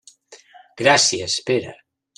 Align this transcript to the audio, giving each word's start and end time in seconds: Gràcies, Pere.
Gràcies, 0.83 1.39
Pere. 1.51 1.79